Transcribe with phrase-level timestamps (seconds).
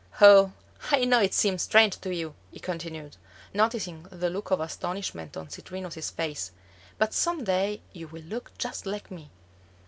[0.19, 0.53] Oh,
[0.89, 3.17] I know it seems strange to you," he continued,
[3.53, 6.49] noticing the look of astonishment on Citrinus's face,
[6.97, 9.29] "but some day you will look just like me.